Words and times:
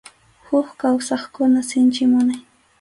Huk 0.47 0.69
kawsaqkuna 0.81 1.61
sinchi 1.71 2.03
munay. 2.11 2.41